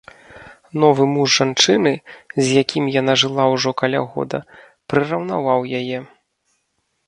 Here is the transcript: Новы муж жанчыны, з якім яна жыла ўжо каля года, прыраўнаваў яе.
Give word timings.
Новы 0.83 1.03
муж 1.15 1.29
жанчыны, 1.41 1.91
з 2.39 2.45
якім 2.61 2.83
яна 2.97 3.13
жыла 3.25 3.43
ўжо 3.53 3.69
каля 3.85 4.01
года, 4.15 4.43
прыраўнаваў 4.95 5.59
яе. 5.83 5.99